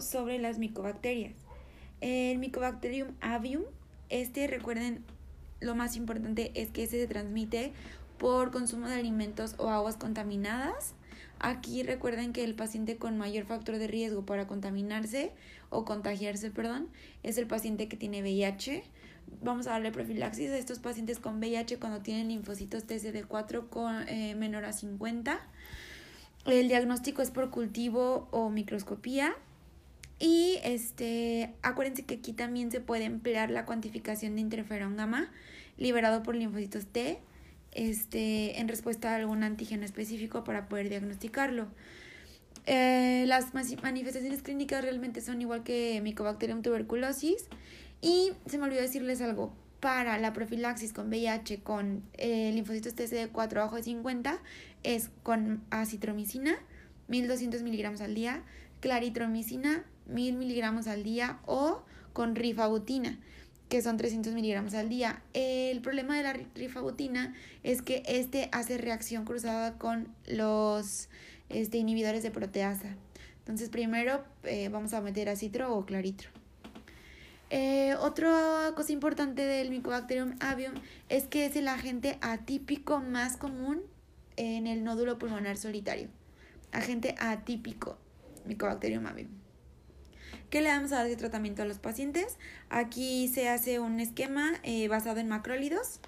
[0.00, 1.34] sobre las micobacterias.
[2.00, 3.62] El Mycobacterium avium,
[4.08, 5.04] este recuerden,
[5.60, 7.72] lo más importante es que se transmite
[8.18, 10.94] por consumo de alimentos o aguas contaminadas.
[11.38, 15.32] Aquí recuerden que el paciente con mayor factor de riesgo para contaminarse
[15.70, 16.88] o contagiarse, perdón,
[17.22, 18.84] es el paciente que tiene VIH.
[19.42, 24.34] Vamos a darle profilaxis a estos pacientes con VIH cuando tienen linfocitos TCD4 con, eh,
[24.34, 25.40] menor a 50.
[26.46, 29.34] El diagnóstico es por cultivo o microscopía.
[30.20, 35.32] Y este, acuérdense que aquí también se puede emplear la cuantificación de interferón gamma
[35.78, 37.18] liberado por linfocitos T
[37.72, 41.68] este, en respuesta a algún antígeno específico para poder diagnosticarlo.
[42.66, 47.46] Eh, las manifestaciones clínicas realmente son igual que Mycobacterium tuberculosis.
[48.02, 49.52] Y se me olvidó decirles algo.
[49.80, 54.38] Para la profilaxis con VIH con eh, linfocitos TCD4 bajo de 50
[54.82, 56.58] es con acitromicina,
[57.08, 58.42] 1200 miligramos al día,
[58.80, 63.18] claritromicina, 1000 miligramos al día o con rifabutina,
[63.68, 65.22] que son 300 miligramos al día.
[65.32, 71.08] El problema de la rifabutina es que este hace reacción cruzada con los
[71.48, 72.96] este, inhibidores de proteasa.
[73.38, 76.30] Entonces primero eh, vamos a meter acitro o claritro.
[77.52, 80.74] Eh, otra cosa importante del Mycobacterium avium
[81.08, 83.82] es que es el agente atípico más común
[84.36, 86.08] en el nódulo pulmonar solitario.
[86.70, 87.98] Agente atípico,
[88.46, 89.49] Mycobacterium avium.
[90.50, 92.38] ¿Qué le damos a dar de tratamiento a los pacientes?
[92.68, 96.00] Aquí se hace un esquema eh, basado en macrólidos,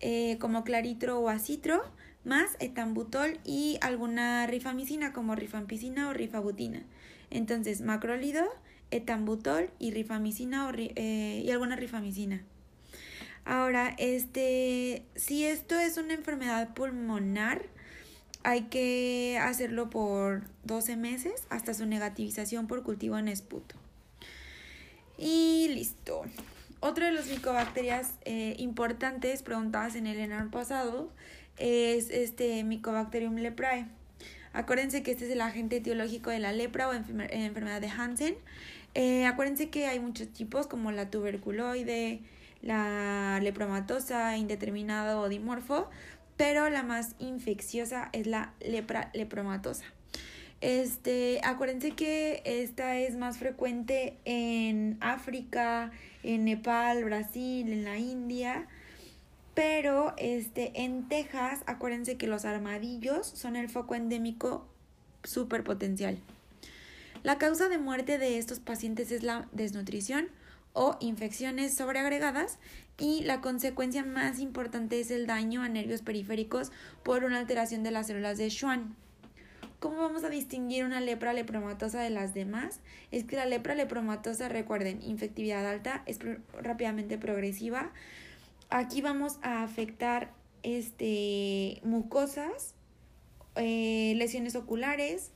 [0.00, 1.82] eh, como claritro o acitro,
[2.24, 6.82] más etambutol y alguna rifamicina como rifampicina o rifabutina.
[7.30, 8.44] Entonces, macrólido,
[8.90, 12.42] etambutol y rifamicina o eh, y alguna rifamicina.
[13.44, 17.66] Ahora, este, si esto es una enfermedad pulmonar,
[18.44, 23.74] hay que hacerlo por 12 meses hasta su negativización por cultivo en esputo.
[25.18, 26.22] Y listo.
[26.80, 31.10] Otro de los micobacterias eh, importantes preguntadas en el enano pasado
[31.56, 33.86] es este Mycobacterium leprae.
[34.52, 38.36] Acuérdense que este es el agente etiológico de la lepra o enfermedad de Hansen.
[38.94, 42.20] Eh, acuérdense que hay muchos tipos como la tuberculoide,
[42.60, 45.88] la lepromatosa, indeterminado o dimorfo
[46.36, 49.84] pero la más infecciosa es la lepra lepromatosa.
[50.60, 55.90] Este, acuérdense que esta es más frecuente en África,
[56.22, 58.66] en Nepal, Brasil, en la India.
[59.54, 64.66] Pero este, en Texas, acuérdense que los armadillos son el foco endémico
[65.22, 66.18] superpotencial.
[67.22, 70.28] La causa de muerte de estos pacientes es la desnutrición
[70.74, 72.58] o infecciones sobreagregadas
[72.98, 76.70] y la consecuencia más importante es el daño a nervios periféricos
[77.02, 78.94] por una alteración de las células de Schwann.
[79.80, 82.80] ¿Cómo vamos a distinguir una lepra lepromatosa de las demás?
[83.10, 86.18] Es que la lepra lepromatosa, recuerden, infectividad alta, es
[86.60, 87.92] rápidamente progresiva.
[88.70, 90.32] Aquí vamos a afectar
[90.62, 92.74] este, mucosas,
[93.56, 95.30] eh, lesiones oculares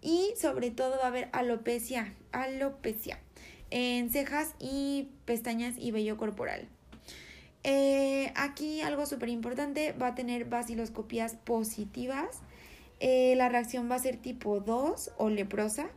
[0.00, 2.14] y sobre todo va a haber alopecia.
[2.32, 3.20] Alopecia
[3.70, 6.68] en cejas y pestañas y vello corporal.
[7.64, 12.40] Eh, aquí algo súper importante, va a tener baciloscopías positivas.
[13.00, 15.88] Eh, la reacción va a ser tipo 2 o leprosa.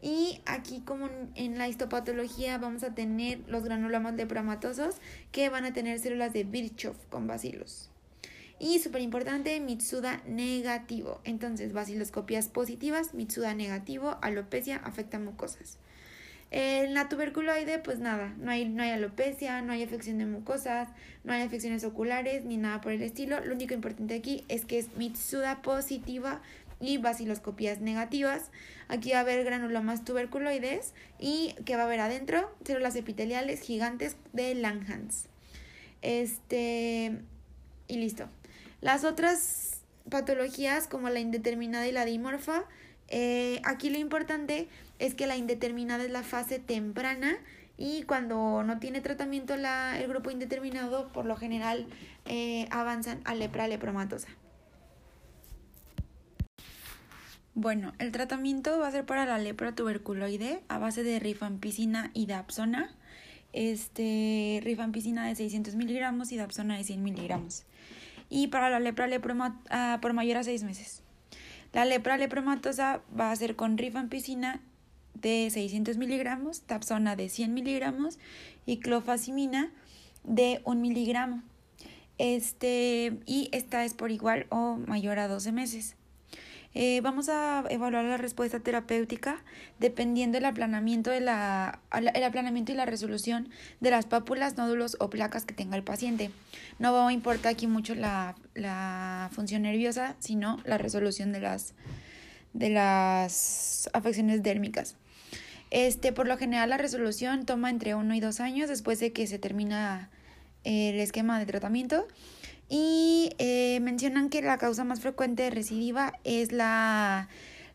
[0.00, 4.96] Y aquí como en la histopatología vamos a tener los granulomas lepromatosos
[5.30, 7.88] que van a tener células de Virchow con bacilos.
[8.58, 11.20] Y súper importante, Mitsuda negativo.
[11.24, 15.78] Entonces, baciloscopías positivas, Mitsuda negativo, alopecia, afecta mucosas.
[16.54, 20.90] En la tuberculoide, pues nada, no hay, no hay alopecia, no hay afección de mucosas,
[21.24, 23.40] no hay afecciones oculares ni nada por el estilo.
[23.40, 26.42] Lo único importante aquí es que es Mitsuda positiva
[26.78, 28.50] y baciloscopías negativas.
[28.88, 34.16] Aquí va a haber granulomas tuberculoides y que va a haber adentro células epiteliales gigantes
[34.34, 35.28] de Langhans.
[36.02, 37.12] Este
[37.88, 38.28] y listo.
[38.82, 39.80] Las otras
[40.10, 42.64] patologías como la indeterminada y la dimorfa,
[43.08, 44.68] eh, aquí lo importante
[44.98, 47.36] es que la indeterminada es la fase temprana
[47.76, 51.86] y cuando no tiene tratamiento la, el grupo indeterminado, por lo general
[52.26, 54.28] eh, avanzan a lepra lepromatosa.
[57.54, 62.26] Bueno, el tratamiento va a ser para la lepra tuberculoide a base de rifampicina y
[62.26, 62.94] dapsona.
[63.52, 67.64] Este, rifampicina de 600 miligramos y dapsona de 100 miligramos.
[68.30, 71.02] Y para la lepra lepromatosa por mayor a 6 meses.
[71.72, 74.60] La lepra lepromatosa va a ser con rifampicina
[75.14, 78.18] de 600 miligramos, tapsona de 100 miligramos
[78.66, 79.70] y clofazimina
[80.24, 81.42] de 1 miligramo.
[82.18, 85.96] Este, y esta es por igual o mayor a 12 meses.
[86.74, 89.44] Eh, vamos a evaluar la respuesta terapéutica
[89.78, 95.10] dependiendo del aplanamiento, de la, el aplanamiento y la resolución de las pápulas, nódulos o
[95.10, 96.30] placas que tenga el paciente.
[96.78, 101.74] No importa aquí mucho la, la función nerviosa, sino la resolución de las,
[102.54, 104.96] de las afecciones dérmicas.
[105.70, 109.26] Este, por lo general, la resolución toma entre uno y dos años después de que
[109.26, 110.10] se termina
[110.64, 112.06] el esquema de tratamiento.
[113.92, 117.28] Mencionan que la causa más frecuente de recidiva es la,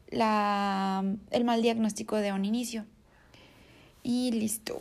[0.10, 2.86] la, el mal diagnóstico de un inicio.
[4.02, 4.80] Y listo.